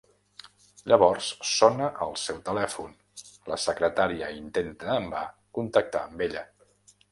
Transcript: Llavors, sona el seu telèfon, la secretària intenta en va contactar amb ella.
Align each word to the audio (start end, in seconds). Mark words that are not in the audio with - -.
Llavors, 0.91 1.27
sona 1.49 1.89
el 2.05 2.15
seu 2.21 2.39
telèfon, 2.47 2.97
la 3.53 3.59
secretària 3.67 4.33
intenta 4.41 4.91
en 4.97 5.09
va 5.15 5.23
contactar 5.61 6.05
amb 6.11 6.29
ella. 6.31 6.47